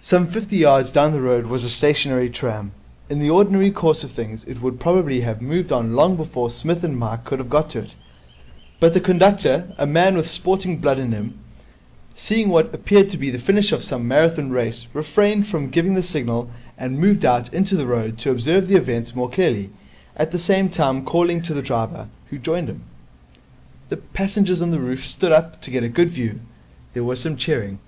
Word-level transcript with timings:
Some 0.00 0.26
fifty 0.26 0.56
yards 0.56 0.90
down 0.90 1.12
the 1.12 1.20
road 1.20 1.46
was 1.46 1.62
a 1.62 1.70
stationary 1.70 2.28
tram. 2.28 2.72
In 3.08 3.20
the 3.20 3.30
ordinary 3.30 3.70
course 3.70 4.02
of 4.02 4.10
things 4.10 4.42
it 4.48 4.60
would 4.60 4.80
probably 4.80 5.20
have 5.20 5.40
moved 5.40 5.70
on 5.70 5.92
long 5.92 6.16
before 6.16 6.50
Psmith 6.50 6.82
and 6.82 6.98
Mike 6.98 7.24
could 7.24 7.38
have 7.38 7.48
got 7.50 7.70
to 7.70 7.78
it; 7.82 7.94
but 8.80 8.94
the 8.94 9.00
conductor, 9.00 9.72
a 9.78 9.86
man 9.86 10.16
with 10.16 10.26
sporting 10.28 10.78
blood 10.78 10.98
in 10.98 11.12
him, 11.12 11.38
seeing 12.16 12.48
what 12.48 12.74
appeared 12.74 13.08
to 13.10 13.16
be 13.16 13.30
the 13.30 13.38
finish 13.38 13.70
of 13.70 13.84
some 13.84 14.08
Marathon 14.08 14.50
Race, 14.50 14.88
refrained 14.92 15.46
from 15.46 15.70
giving 15.70 15.94
the 15.94 16.02
signal, 16.02 16.50
and 16.76 16.98
moved 16.98 17.24
out 17.24 17.54
into 17.54 17.76
the 17.76 17.86
road 17.86 18.18
to 18.18 18.32
observe 18.32 18.68
events 18.72 19.14
more 19.14 19.30
clearly, 19.30 19.70
at 20.16 20.32
the 20.32 20.36
same 20.40 20.68
time 20.68 21.04
calling 21.04 21.40
to 21.40 21.54
the 21.54 21.62
driver, 21.62 22.08
who 22.30 22.38
joined 22.38 22.68
him. 22.68 22.82
Passengers 24.14 24.60
on 24.60 24.72
the 24.72 24.80
roof 24.80 25.06
stood 25.06 25.30
up 25.30 25.62
to 25.62 25.70
get 25.70 25.84
a 25.84 25.88
good 25.88 26.10
view. 26.10 26.40
There 26.92 27.04
was 27.04 27.20
some 27.20 27.36
cheering. 27.36 27.78